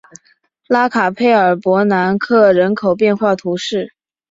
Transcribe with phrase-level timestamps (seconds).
[0.67, 3.93] 拉卡佩尔博南克人口变化图示